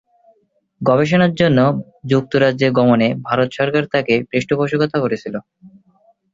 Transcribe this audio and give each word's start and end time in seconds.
গবেষণার 0.81 1.33
জন্য 1.35 1.59
যুক্তরাজ্য 2.05 2.63
গমনে 2.77 3.07
ভারত 3.27 3.49
সরকার 3.57 3.83
তাকে 3.93 4.13
পৃষ্ঠপোষকতা 4.29 4.97
করেছিলো। 5.03 5.39